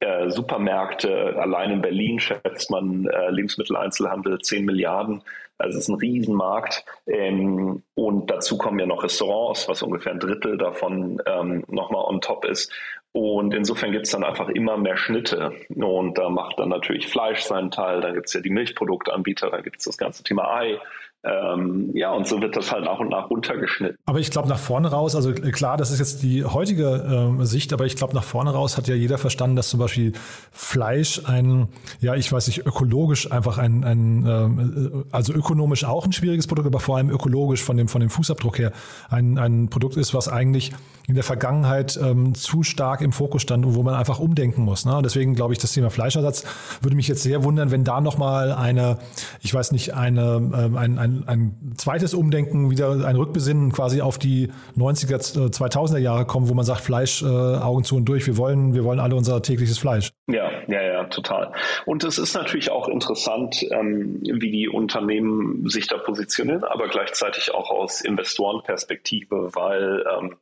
[0.00, 5.22] äh, Supermärkte, allein in Berlin schätzt man äh, Lebensmitteleinzelhandel 10 Milliarden.
[5.58, 6.84] Also es ist ein Riesenmarkt.
[7.06, 12.20] Ähm, und dazu kommen ja noch Restaurants, was ungefähr ein Drittel davon ähm, nochmal on
[12.20, 12.72] top ist.
[13.12, 15.52] Und insofern gibt es dann einfach immer mehr Schnitte.
[15.68, 19.62] Und da macht dann natürlich Fleisch seinen Teil, dann gibt es ja die Milchproduktanbieter, dann
[19.62, 20.78] gibt es das ganze Thema Ei.
[21.22, 23.98] Ähm, ja, und so wird das halt nach und nach runtergeschnitten.
[24.06, 27.74] Aber ich glaube, nach vorne raus, also klar, das ist jetzt die heutige äh, Sicht,
[27.74, 30.14] aber ich glaube, nach vorne raus hat ja jeder verstanden, dass zum Beispiel
[30.50, 31.68] Fleisch ein,
[32.00, 36.66] ja, ich weiß nicht, ökologisch einfach ein, ein äh, also ökonomisch auch ein schwieriges Produkt,
[36.66, 38.72] aber vor allem ökologisch von dem, von dem Fußabdruck her
[39.10, 40.72] ein, ein Produkt ist, was eigentlich
[41.06, 44.84] in der Vergangenheit ähm, zu stark im Fokus stand und wo man einfach umdenken muss.
[44.86, 45.00] Ne?
[45.04, 46.44] Deswegen glaube ich, das Thema Fleischersatz
[46.80, 48.98] würde mich jetzt sehr wundern, wenn da nochmal eine,
[49.40, 54.18] ich weiß nicht, eine, ähm, ein, ein, ein zweites Umdenken, wieder ein Rückbesinnen quasi auf
[54.18, 58.26] die 90er, 2000er äh, Jahre kommen, wo man sagt, Fleisch, äh, Augen zu und durch,
[58.26, 60.10] wir wollen, wir wollen alle unser tägliches Fleisch.
[60.28, 61.52] Ja, ja, ja, total.
[61.86, 67.52] Und es ist natürlich auch interessant, ähm, wie die Unternehmen sich da positionieren, aber gleichzeitig
[67.54, 70.36] auch aus Investorenperspektive, weil ähm,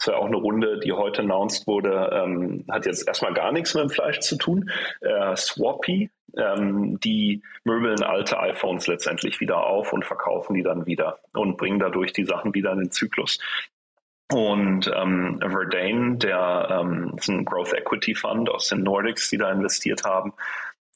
[0.00, 3.74] das war auch eine Runde, die heute announced wurde, ähm, hat jetzt erstmal gar nichts
[3.74, 4.70] mit dem Fleisch zu tun.
[5.02, 11.18] Äh, Swappy, ähm, die möbeln alte iPhones letztendlich wieder auf und verkaufen die dann wieder
[11.32, 13.38] und bringen dadurch die Sachen wieder in den Zyklus.
[14.32, 19.50] Und ähm, Verdane, der ähm, ist ein Growth Equity Fund aus den Nordics, die da
[19.50, 20.32] investiert haben,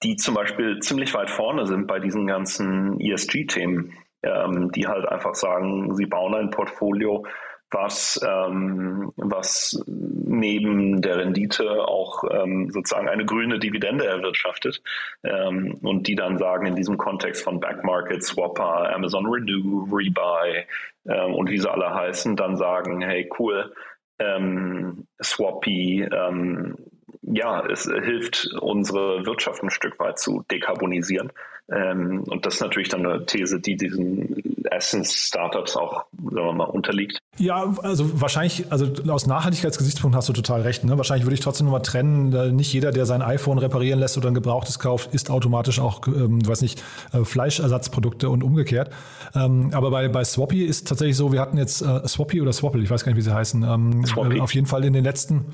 [0.05, 3.92] die zum Beispiel ziemlich weit vorne sind bei diesen ganzen ESG-Themen,
[4.23, 7.27] ähm, die halt einfach sagen, sie bauen ein Portfolio,
[7.75, 14.83] was, ähm, was neben der Rendite auch ähm, sozusagen eine grüne Dividende erwirtschaftet
[15.23, 20.65] ähm, und die dann sagen in diesem Kontext von Backmarket, Swapper, Amazon Renew, Rebuy
[21.07, 23.75] ähm, und wie sie alle heißen, dann sagen, hey cool,
[24.19, 26.77] ähm, Swappy, ähm,
[27.23, 31.33] ja, es hilft unsere Wirtschaft ein Stück weit zu dekarbonisieren.
[31.72, 36.64] Ähm, und das ist natürlich dann eine These, die diesen Essence-Startups auch, sagen wir mal,
[36.64, 37.18] unterliegt.
[37.38, 40.85] Ja, also wahrscheinlich, also aus Nachhaltigkeitsgesichtspunkt hast du total recht.
[40.85, 40.96] Ne?
[40.98, 44.35] Wahrscheinlich würde ich trotzdem nochmal trennen, nicht jeder, der sein iPhone reparieren lässt oder ein
[44.35, 48.90] gebrauchtes kauft, isst automatisch auch, ähm, weiß nicht, äh, Fleischersatzprodukte und umgekehrt.
[49.35, 52.83] Ähm, aber bei, bei Swappy ist tatsächlich so, wir hatten jetzt äh, Swappy oder Swapple,
[52.83, 53.62] ich weiß gar nicht, wie sie heißen.
[53.62, 54.40] Ähm, Swappy.
[54.40, 55.46] auf jeden Fall in den letzten,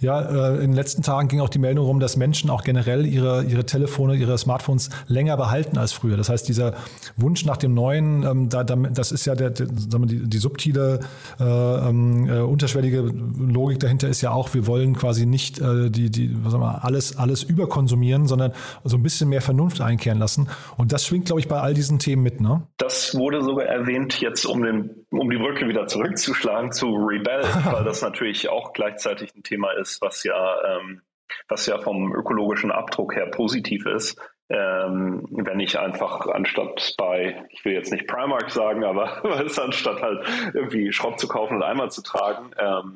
[0.00, 3.04] ja, äh, in den letzten Tagen ging auch die Meldung rum, dass Menschen auch generell
[3.04, 6.16] ihre, ihre Telefone, ihre Smartphones länger behalten verhalten als früher.
[6.16, 6.74] Das heißt, dieser
[7.16, 11.00] Wunsch nach dem Neuen, ähm, da, das ist ja der, sagen wir, die, die subtile,
[11.40, 16.10] äh, ähm, äh, unterschwellige Logik dahinter ist ja auch, wir wollen quasi nicht äh, die,
[16.10, 18.52] die, was sagen wir, alles, alles überkonsumieren, sondern
[18.84, 20.48] so ein bisschen mehr Vernunft einkehren lassen.
[20.76, 22.66] Und das schwingt, glaube ich, bei all diesen Themen mit, ne?
[22.76, 27.84] Das wurde sogar erwähnt, jetzt um den, um die Brücke wieder zurückzuschlagen zu Rebel, weil
[27.84, 31.00] das natürlich auch gleichzeitig ein Thema ist, was ja ähm,
[31.48, 34.16] was ja vom ökologischen Abdruck her positiv ist.
[34.48, 39.24] Ähm, wenn ich einfach anstatt bei, ich will jetzt nicht Primark sagen, aber
[39.58, 42.94] anstatt halt irgendwie Schrott zu kaufen und einmal zu tragen, ähm,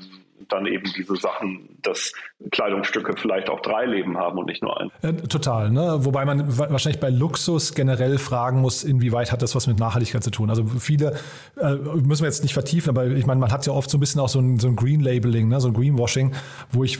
[0.48, 2.12] dann eben diese Sachen, dass
[2.50, 4.90] Kleidungsstücke vielleicht auch drei Leben haben und nicht nur ein.
[5.02, 5.98] Äh, total, ne?
[6.00, 10.30] Wobei man wahrscheinlich bei Luxus generell fragen muss, inwieweit hat das was mit Nachhaltigkeit zu
[10.30, 10.50] tun.
[10.50, 11.16] Also viele
[11.56, 14.00] äh, müssen wir jetzt nicht vertiefen, aber ich meine, man hat ja oft so ein
[14.00, 15.60] bisschen auch so ein, so ein Green Labeling, ne?
[15.60, 16.32] so ein Greenwashing,
[16.70, 16.98] wo ich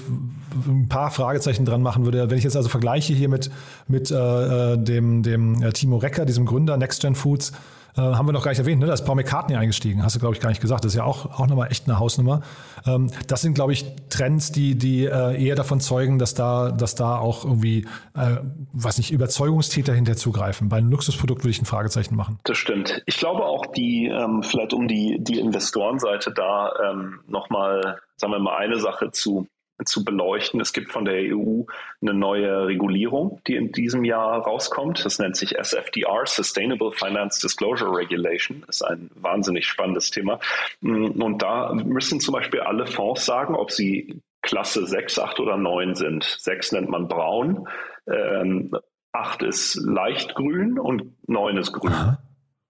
[0.67, 2.31] ein paar Fragezeichen dran machen würde.
[2.31, 3.51] Wenn ich jetzt also vergleiche hier mit,
[3.89, 7.53] mit äh, äh dem, dem äh, Timo Recker, diesem Gründer Next Gen Foods,
[7.97, 8.87] äh, haben wir noch gar nicht erwähnt, ne?
[8.87, 10.85] da ist Paul McCartney eingestiegen, hast du, glaube ich, gar nicht gesagt.
[10.85, 12.43] Das ist ja auch, auch nochmal echt eine Hausnummer.
[12.87, 16.95] Ähm, das sind, glaube ich, Trends, die, die äh, eher davon zeugen, dass da, dass
[16.95, 18.37] da auch irgendwie, äh,
[18.73, 20.69] weiß nicht, Überzeugungstäter hinter zugreifen.
[20.69, 22.39] Bei einem Luxusprodukt würde ich ein Fragezeichen machen.
[22.45, 23.03] Das stimmt.
[23.07, 28.39] Ich glaube auch, die, ähm, vielleicht um die, die Investorenseite da ähm, nochmal, sagen wir
[28.39, 29.47] mal, eine Sache zu
[29.85, 30.61] zu beleuchten.
[30.61, 31.65] Es gibt von der EU
[32.01, 35.05] eine neue Regulierung, die in diesem Jahr rauskommt.
[35.05, 38.63] Das nennt sich SFDR, Sustainable Finance Disclosure Regulation.
[38.67, 40.41] Das ist ein wahnsinnig spannendes Thema.
[40.83, 45.95] Und da müssen zum Beispiel alle Fonds sagen, ob sie Klasse 6, 8 oder 9
[45.95, 46.25] sind.
[46.25, 47.69] 6 nennt man braun,
[48.07, 48.73] ähm,
[49.13, 51.93] 8 ist leicht grün und 9 ist grün.
[51.93, 52.19] Aha.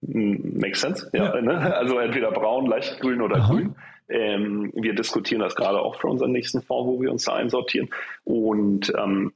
[0.03, 1.11] Makes sense?
[1.13, 1.41] Ja, ja.
[1.43, 1.77] Ne?
[1.77, 3.53] Also entweder braun, leicht grün oder Aha.
[3.53, 3.77] grün.
[4.11, 7.91] Ähm, wir diskutieren das gerade auch für unseren nächsten Fonds, wo wir uns da einsortieren.
[8.25, 9.33] Und ähm,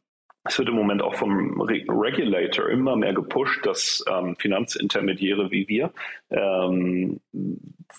[0.46, 5.92] es wird im Moment auch vom Regulator immer mehr gepusht, dass ähm, Finanzintermediäre wie wir
[6.34, 7.20] ähm,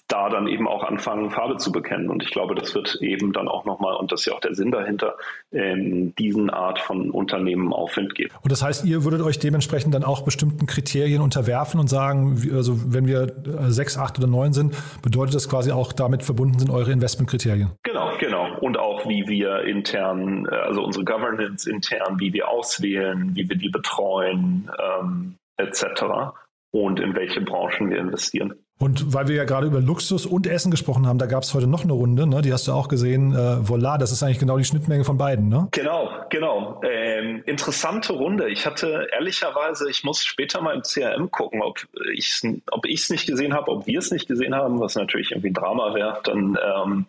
[0.08, 2.10] da dann eben auch anfangen, Farbe zu bekennen.
[2.10, 4.54] Und ich glaube, das wird eben dann auch nochmal, und das ist ja auch der
[4.54, 5.16] Sinn dahinter,
[5.52, 8.32] ähm, diesen Art von Unternehmen Aufwind geben.
[8.42, 12.94] Und das heißt, ihr würdet euch dementsprechend dann auch bestimmten Kriterien unterwerfen und sagen, also
[12.94, 16.70] wenn wir äh, sechs, acht oder neun sind, bedeutet das quasi auch damit verbunden sind
[16.70, 17.72] eure Investmentkriterien?
[17.84, 18.58] Genau, genau.
[18.60, 23.58] Und auch wie wir intern, äh, also unsere Governance intern, wie wir auswählen, wie wir
[23.58, 26.34] die betreuen, ähm, etc.
[26.76, 28.54] Und in welche Branchen wir investieren.
[28.78, 31.68] Und weil wir ja gerade über Luxus und Essen gesprochen haben, da gab es heute
[31.68, 32.42] noch eine Runde, ne?
[32.42, 33.34] die hast du auch gesehen.
[33.34, 35.70] Äh, Voila, das ist eigentlich genau die Schnittmenge von beiden, ne?
[35.72, 36.82] Genau, genau.
[36.84, 38.50] Ähm, interessante Runde.
[38.50, 41.80] Ich hatte ehrlicherweise, ich muss später mal im CRM gucken, ob
[42.14, 45.32] ich es ob ich's nicht gesehen habe, ob wir es nicht gesehen haben, was natürlich
[45.32, 46.20] irgendwie ein Drama wäre.
[46.26, 47.06] Dann ähm,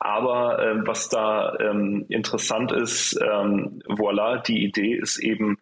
[0.00, 5.58] aber ähm, was da ähm, interessant ist, ähm, voilà, die Idee ist eben,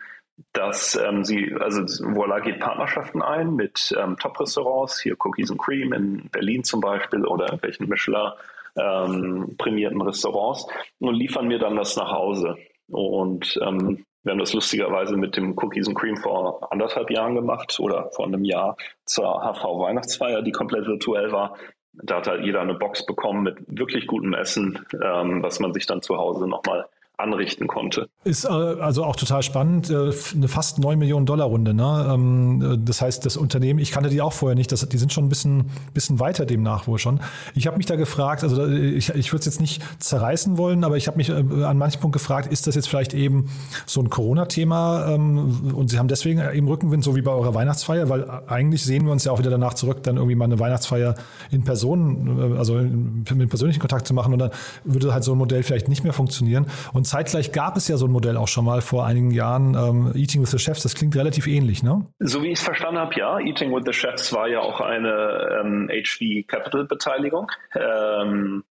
[0.53, 5.93] dass ähm, sie, also Voila geht Partnerschaften ein mit ähm, Top-Restaurants, hier Cookies and Cream
[5.93, 8.33] in Berlin zum Beispiel oder irgendwelchen Michelin
[8.77, 9.57] ähm,
[10.03, 10.67] Restaurants
[10.99, 12.57] und liefern mir dann das nach Hause.
[12.89, 17.79] Und ähm, wir haben das lustigerweise mit dem Cookies and Cream vor anderthalb Jahren gemacht
[17.79, 21.57] oder vor einem Jahr zur HV Weihnachtsfeier, die komplett virtuell war.
[21.93, 25.87] Da hat halt jeder eine Box bekommen mit wirklich gutem Essen, ähm, was man sich
[25.87, 28.09] dann zu Hause nochmal anrichten konnte.
[28.25, 31.73] Ist äh, also auch total spannend, äh, eine fast 9 Millionen Dollar Runde.
[31.73, 32.11] Ne?
[32.13, 35.13] Ähm, äh, das heißt, das Unternehmen, ich kannte die auch vorher nicht, das, die sind
[35.13, 37.21] schon ein bisschen, bisschen weiter demnach wohl schon.
[37.55, 40.97] Ich habe mich da gefragt, also ich, ich würde es jetzt nicht zerreißen wollen, aber
[40.97, 43.49] ich habe mich an manchen Punkt gefragt, ist das jetzt vielleicht eben
[43.87, 48.09] so ein Corona-Thema ähm, und Sie haben deswegen eben Rückenwind, so wie bei eurer Weihnachtsfeier,
[48.09, 51.15] weil eigentlich sehen wir uns ja auch wieder danach zurück, dann irgendwie mal eine Weihnachtsfeier
[51.53, 54.51] in Person, also mit persönlichen Kontakt zu machen und dann
[54.83, 56.67] würde halt so ein Modell vielleicht nicht mehr funktionieren.
[56.93, 59.75] Und und zeitgleich gab es ja so ein Modell auch schon mal vor einigen Jahren,
[59.75, 60.85] ähm, Eating with the Chefs.
[60.85, 62.07] Das klingt relativ ähnlich, ne?
[62.19, 63.39] So wie ich es verstanden habe, ja.
[63.41, 67.51] Eating with the Chefs war ja auch eine ähm, HV Capital Beteiligung.
[67.75, 68.65] Ähm,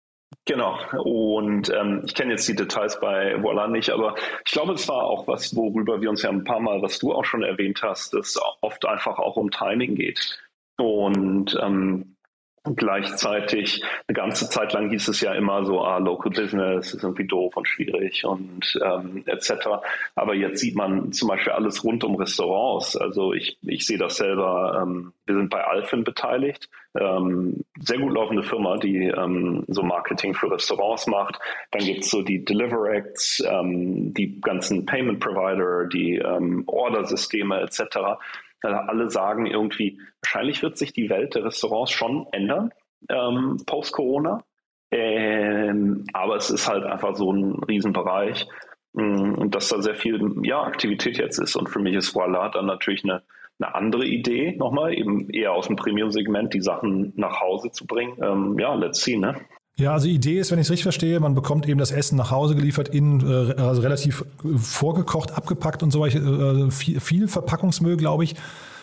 [0.45, 0.77] Genau.
[0.97, 4.15] Und ähm, ich kenne jetzt die Details bei Voila nicht, aber
[4.45, 7.13] ich glaube, es war auch was, worüber wir uns ja ein paar Mal, was du
[7.13, 10.37] auch schon erwähnt hast, dass oft einfach auch um Timing geht.
[10.77, 12.12] Und ähm,
[12.65, 17.27] Gleichzeitig eine ganze Zeit lang hieß es ja immer so, ah, Local Business ist irgendwie
[17.27, 19.67] doof und schwierig und ähm, etc.
[20.15, 22.95] Aber jetzt sieht man zum Beispiel alles rund um Restaurants.
[22.95, 28.13] Also ich, ich sehe das selber, ähm, wir sind bei Alfin beteiligt, ähm, sehr gut
[28.13, 31.39] laufende Firma, die ähm, so Marketing für Restaurants macht.
[31.71, 38.21] Dann gibt's so die Deliveracts, ähm, die ganzen Payment Provider, die ähm, Ordersysteme etc
[38.63, 42.71] alle sagen irgendwie, wahrscheinlich wird sich die Welt der Restaurants schon ändern
[43.09, 44.43] ähm, post-Corona.
[44.91, 48.47] Ähm, aber es ist halt einfach so ein Riesenbereich
[48.93, 51.55] mm, und dass da sehr viel ja, Aktivität jetzt ist.
[51.55, 53.23] Und für mich ist Voila dann natürlich eine,
[53.59, 58.17] eine andere Idee nochmal, eben eher aus dem Premium-Segment die Sachen nach Hause zu bringen.
[58.21, 59.35] Ähm, ja, let's see, ne?
[59.75, 62.29] Ja, also Idee ist, wenn ich es richtig verstehe, man bekommt eben das Essen nach
[62.29, 64.23] Hause geliefert, in, äh, also relativ
[64.55, 68.35] vorgekocht, abgepackt und so weiter, äh, viel, viel Verpackungsmüll, glaube ich.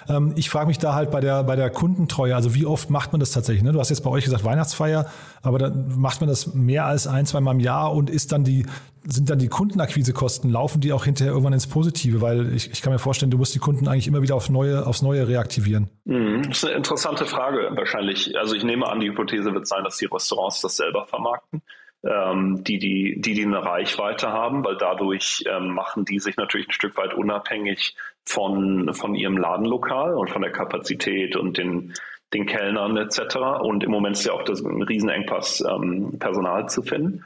[0.09, 3.13] Ähm, ich frage mich da halt bei der, bei der Kundentreue, also wie oft macht
[3.13, 3.63] man das tatsächlich?
[3.63, 3.73] Ne?
[3.73, 5.07] Du hast jetzt bei euch gesagt Weihnachtsfeier,
[5.43, 8.45] aber dann macht man das mehr als ein, zwei Mal im Jahr und ist dann
[8.45, 8.67] die,
[9.05, 12.21] sind dann die Kundenakquisekosten, laufen die auch hinterher irgendwann ins Positive?
[12.21, 14.87] Weil ich, ich kann mir vorstellen, du musst die Kunden eigentlich immer wieder auf neue,
[14.87, 15.89] aufs Neue reaktivieren.
[16.05, 18.39] Mhm, das ist eine interessante Frage wahrscheinlich.
[18.39, 21.63] Also ich nehme an, die Hypothese wird sein, dass die Restaurants das selber vermarkten
[22.05, 26.69] ähm, die, die, die, die eine Reichweite haben, weil dadurch ähm, machen die sich natürlich
[26.69, 31.95] ein Stück weit unabhängig von, von ihrem Ladenlokal und von der Kapazität und den,
[32.33, 33.37] den Kellnern etc.
[33.63, 37.25] Und im Moment ist ja auch das ein Riesenengpass, ähm, Personal zu finden.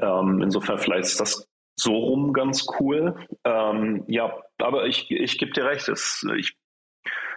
[0.00, 3.16] Ähm, insofern vielleicht ist das so rum ganz cool.
[3.44, 6.56] Ähm, ja, aber ich, ich gebe dir recht, es, ich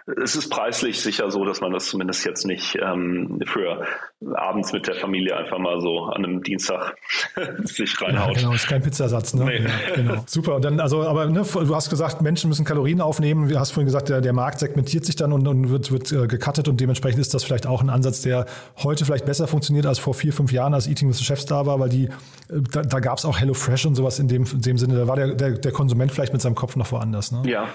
[0.06, 3.84] es ist preislich sicher so, dass man das zumindest jetzt nicht ähm, für
[4.34, 6.94] abends mit der Familie einfach mal so an einem Dienstag
[7.64, 8.36] sich reinhaut.
[8.36, 9.34] Ja, genau, ist kein Pizzasatz.
[9.34, 9.44] Ne?
[9.44, 9.58] Nee.
[9.64, 10.24] Ja, genau.
[10.26, 10.56] Super.
[10.56, 13.48] Und dann, also, aber ne, du hast gesagt, Menschen müssen Kalorien aufnehmen.
[13.48, 16.28] Du hast vorhin gesagt, der, der Markt segmentiert sich dann und, und wird, wird äh,
[16.28, 18.46] gecuttet und dementsprechend ist das vielleicht auch ein Ansatz, der
[18.84, 21.66] heute vielleicht besser funktioniert als vor vier, fünf Jahren, als Eating with the Chefs da
[21.66, 24.44] war, weil die, äh, da, da gab es auch Hello Fresh und sowas in dem,
[24.44, 24.94] in dem Sinne.
[24.94, 27.32] Da war der, der, der Konsument vielleicht mit seinem Kopf noch woanders.
[27.32, 27.42] Ne?
[27.46, 27.68] Ja.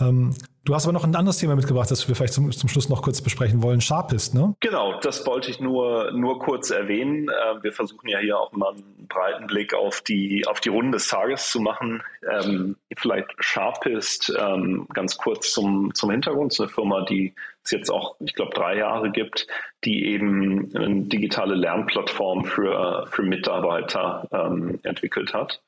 [0.00, 0.34] Ähm,
[0.66, 3.00] Du hast aber noch ein anderes Thema mitgebracht, das wir vielleicht zum, zum Schluss noch
[3.00, 3.80] kurz besprechen wollen.
[3.80, 4.56] Sharpist, ne?
[4.58, 7.28] Genau, das wollte ich nur, nur kurz erwähnen.
[7.28, 10.98] Äh, wir versuchen ja hier auch mal einen breiten Blick auf die, auf die Runde
[10.98, 12.02] des Tages zu machen.
[12.28, 16.50] Ähm, vielleicht Sharpist, ähm, ganz kurz zum, zum Hintergrund.
[16.50, 17.32] Es ist eine Firma, die
[17.62, 19.46] es jetzt auch, ich glaube, drei Jahre gibt,
[19.84, 25.62] die eben eine digitale Lernplattform für, für Mitarbeiter ähm, entwickelt hat.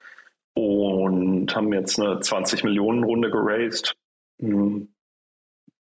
[0.54, 3.94] und haben jetzt eine 20 Millionen Runde geraced.
[4.40, 4.88] Hm.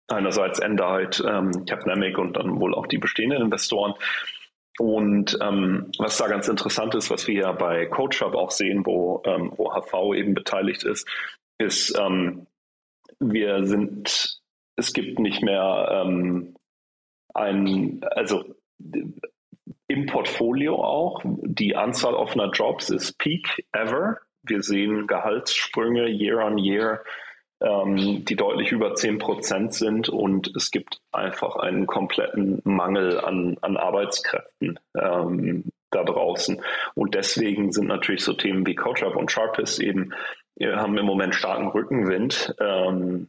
[0.09, 3.95] Einerseits Endite, ähm, Capnamic und dann wohl auch die bestehenden Investoren.
[4.79, 9.23] Und ähm, was da ganz interessant ist, was wir ja bei CoachUp auch sehen, wo,
[9.25, 9.53] ähm,
[10.15, 11.09] eben beteiligt ist,
[11.59, 12.47] ist, ähm,
[13.21, 14.41] wir sind,
[14.77, 16.57] es gibt nicht mehr ähm,
[17.33, 18.45] ein, also
[19.87, 24.19] im Portfolio auch, die Anzahl offener Jobs ist Peak ever.
[24.43, 27.05] Wir sehen Gehaltssprünge year on year,
[27.65, 33.57] ähm, die deutlich über 10 Prozent sind und es gibt einfach einen kompletten Mangel an,
[33.63, 36.61] an Arbeitskräften ähm, da draußen.
[36.95, 40.13] Und deswegen sind natürlich so Themen wie CoachUp und Sharpist eben,
[40.57, 42.55] wir haben im Moment starken Rückenwind.
[42.61, 43.29] Ähm,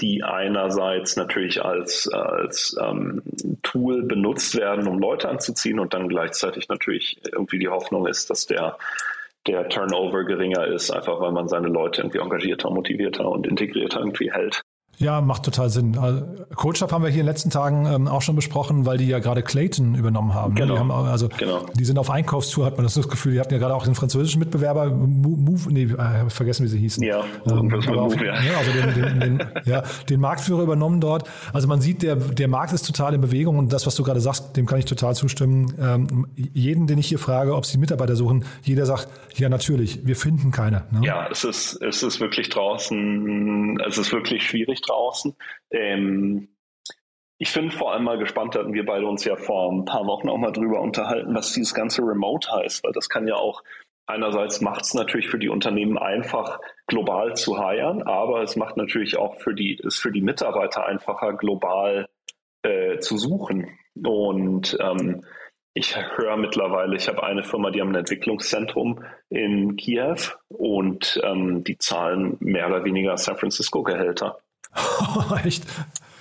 [0.00, 3.22] die einerseits natürlich als, als ähm,
[3.62, 8.46] Tool benutzt werden, um Leute anzuziehen und dann gleichzeitig natürlich irgendwie die Hoffnung ist, dass
[8.46, 8.78] der
[9.46, 14.32] der Turnover geringer ist, einfach weil man seine Leute irgendwie engagierter, motivierter und integrierter irgendwie
[14.32, 14.62] hält.
[15.00, 15.96] Ja, macht total Sinn.
[15.96, 19.06] Also, CoachUp haben wir hier in den letzten Tagen ähm, auch schon besprochen, weil die
[19.06, 20.54] ja gerade Clayton übernommen haben.
[20.54, 20.74] Genau.
[20.74, 21.64] Die, haben also, genau.
[21.74, 23.32] die sind auf Einkaufstour, hat man das, Gefühl.
[23.32, 27.02] Die hatten ja gerade auch den französischen Mitbewerber, Move, nee, äh, vergessen, wie sie hießen.
[27.02, 28.42] Ja, ähm, Move, ja.
[28.42, 28.58] ja.
[28.58, 31.26] Also den, den, den, ja, den Marktführer übernommen dort.
[31.54, 34.20] Also man sieht, der, der Markt ist total in Bewegung und das, was du gerade
[34.20, 35.72] sagst, dem kann ich total zustimmen.
[35.80, 40.16] Ähm, jeden, den ich hier frage, ob sie Mitarbeiter suchen, jeder sagt, ja, natürlich, wir
[40.16, 40.84] finden keine.
[40.90, 41.00] Ne?
[41.04, 44.89] Ja, es ist, es ist wirklich draußen, es ist wirklich schwierig draußen.
[45.70, 46.48] Ähm,
[47.38, 50.28] ich bin vor allem mal gespannt, hatten wir beide uns ja vor ein paar Wochen
[50.28, 53.62] auch mal drüber unterhalten, was dieses ganze Remote heißt, weil das kann ja auch
[54.10, 59.16] einerseits macht es natürlich für die Unternehmen einfach, global zu heiren, aber es macht natürlich
[59.16, 62.08] auch für die, ist für die Mitarbeiter einfacher, global
[62.62, 63.78] äh, zu suchen.
[64.02, 65.24] Und ähm,
[65.72, 70.16] ich höre mittlerweile, ich habe eine Firma, die haben ein Entwicklungszentrum in Kiew
[70.48, 74.38] und ähm, die zahlen mehr oder weniger San Francisco Gehälter.
[75.44, 75.64] Echt?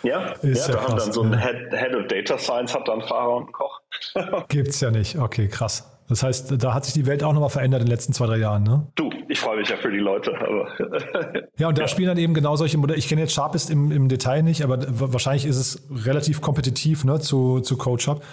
[0.03, 2.87] Ja, ist ja, ja da haben dann so ein Head, Head, of Data Science, hat
[2.87, 3.81] dann Fahrer und einen Koch.
[4.47, 5.17] Gibt's ja nicht.
[5.17, 5.89] Okay, krass.
[6.07, 8.37] Das heißt, da hat sich die Welt auch nochmal verändert in den letzten zwei, drei
[8.37, 8.87] Jahren, ne?
[8.95, 10.33] Du, ich freue mich ja für die Leute.
[10.39, 10.67] Aber
[11.57, 11.87] ja, und da ja.
[11.87, 12.97] spielen dann eben genau solche Modelle.
[12.97, 17.19] Ich kenne jetzt Sharpist im, im Detail nicht, aber wahrscheinlich ist es relativ kompetitiv ne,
[17.19, 18.23] zu, zu CoachUp.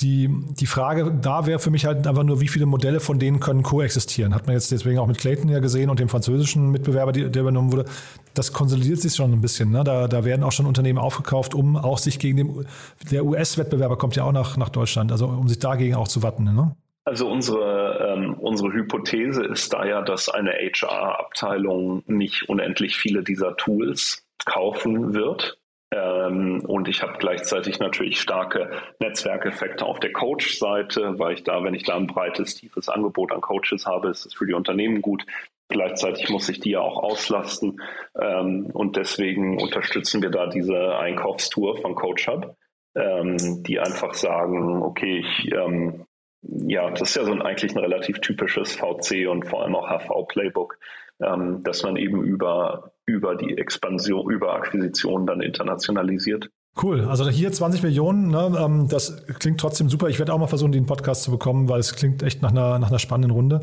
[0.00, 3.40] Die, die Frage da wäre für mich halt einfach nur, wie viele Modelle von denen
[3.40, 4.34] können koexistieren.
[4.34, 7.72] Hat man jetzt deswegen auch mit Clayton ja gesehen und dem französischen Mitbewerber, der übernommen
[7.72, 7.86] wurde.
[8.34, 9.70] Das konsolidiert sich schon ein bisschen.
[9.70, 9.84] Ne?
[9.84, 12.66] Da, da werden auch schon Unternehmen aufgekauft, um auch sich gegen den,
[13.10, 16.54] der US-Wettbewerber kommt ja auch nach, nach Deutschland, also um sich dagegen auch zu wappnen.
[16.54, 16.76] Ne?
[17.06, 23.56] Also unsere, ähm, unsere Hypothese ist da ja, dass eine HR-Abteilung nicht unendlich viele dieser
[23.56, 25.58] Tools kaufen wird.
[25.92, 31.74] Ähm, und ich habe gleichzeitig natürlich starke Netzwerkeffekte auf der Coach-Seite, weil ich da, wenn
[31.74, 35.24] ich da ein breites, tiefes Angebot an Coaches habe, ist es für die Unternehmen gut.
[35.68, 37.80] Gleichzeitig muss ich die ja auch auslasten.
[38.20, 42.56] Ähm, und deswegen unterstützen wir da diese Einkaufstour von CoachHub,
[42.96, 46.06] ähm, die einfach sagen, okay, ich ähm,
[46.42, 49.88] ja, das ist ja so ein, eigentlich ein relativ typisches VC und vor allem auch
[49.88, 50.78] HV-Playbook,
[51.20, 56.50] ähm, dass man eben über, über die Expansion, über Akquisitionen dann internationalisiert.
[56.82, 60.08] Cool, also hier 20 Millionen, ne, ähm, das klingt trotzdem super.
[60.08, 62.78] Ich werde auch mal versuchen, den Podcast zu bekommen, weil es klingt echt nach einer,
[62.78, 63.62] nach einer spannenden Runde.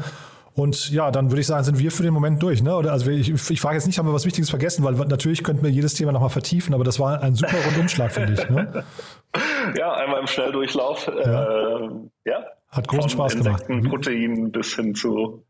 [0.56, 2.62] Und ja, dann würde ich sagen, sind wir für den Moment durch.
[2.62, 2.76] Ne?
[2.76, 5.64] Oder also ich, ich frage jetzt nicht, haben wir was Wichtiges vergessen, weil natürlich könnten
[5.64, 8.50] wir jedes Thema nochmal vertiefen, aber das war ein super Rundumschlag, finde ich.
[8.50, 8.84] Ne?
[9.78, 11.08] Ja, einmal im Schnelldurchlauf.
[11.08, 11.78] Ja.
[11.78, 11.90] Äh,
[12.26, 12.46] ja.
[12.70, 13.64] Hat großen Spaß gemacht.
[13.88, 15.44] Protein bis hin zu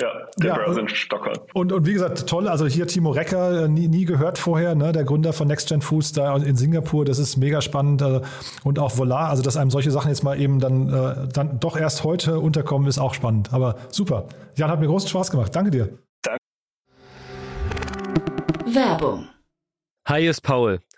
[0.00, 1.38] ja, der ja, Börse in Stockholm.
[1.54, 4.92] Und, und wie gesagt, toll, also hier Timo Recker, äh, nie, nie gehört vorher, ne,
[4.92, 8.02] der Gründer von NextGen Foods da in Singapur, das ist mega spannend.
[8.02, 8.20] Äh,
[8.64, 11.76] und auch Volar, also dass einem solche Sachen jetzt mal eben dann, äh, dann doch
[11.76, 13.52] erst heute unterkommen, ist auch spannend.
[13.52, 14.26] Aber super.
[14.56, 15.54] Jan, hat mir großen Spaß gemacht.
[15.54, 15.88] Danke dir.
[16.22, 16.40] Danke.
[18.66, 19.28] Werbung.
[20.08, 20.80] Hi, ist Paul.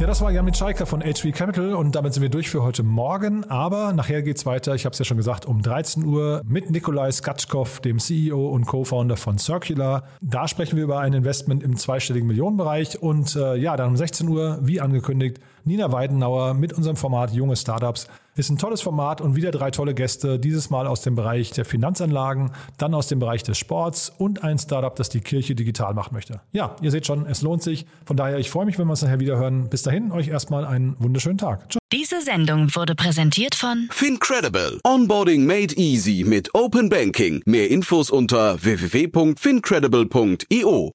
[0.00, 2.82] Ja, das war Jan Mitschaiker von HV Capital und damit sind wir durch für heute
[2.82, 3.44] Morgen.
[3.44, 7.12] Aber nachher geht's weiter, ich habe es ja schon gesagt, um 13 Uhr mit Nikolai
[7.12, 10.02] Skatschkov, dem CEO und Co-Founder von Circular.
[10.20, 14.28] Da sprechen wir über ein Investment im zweistelligen Millionenbereich und äh, ja, dann um 16
[14.28, 18.08] Uhr, wie angekündigt, Nina Weidenauer mit unserem Format Junge Startups.
[18.36, 21.64] Ist ein tolles Format und wieder drei tolle Gäste, dieses Mal aus dem Bereich der
[21.64, 26.14] Finanzanlagen, dann aus dem Bereich des Sports und ein Startup, das die Kirche digital machen
[26.14, 26.40] möchte.
[26.50, 27.86] Ja, ihr seht schon, es lohnt sich.
[28.04, 29.70] Von daher, ich freue mich, wenn wir uns nachher wieder hören.
[29.70, 31.68] Bis dahin, euch erstmal einen wunderschönen Tag.
[31.68, 31.78] Tschüss.
[31.92, 34.80] Diese Sendung wurde präsentiert von Fincredible.
[34.82, 37.40] Onboarding made easy mit Open Banking.
[37.46, 40.90] Mehr Infos unter www.fincredible.io.